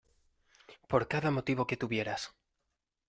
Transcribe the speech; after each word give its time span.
por 0.87 1.07
cada 1.07 1.29
motivo 1.29 1.67
que 1.67 1.77
tuvieras, 1.77 2.31